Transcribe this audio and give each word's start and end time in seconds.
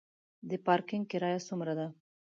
د 0.49 0.51
پارکینګ 0.65 1.05
کرایه 1.11 1.39
څومره 1.47 1.73
ده؟ 1.79 1.87